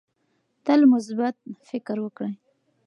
تل 0.65 0.81
مثبت 0.93 1.35
فکر 1.69 1.97
وکړئ. 2.01 2.33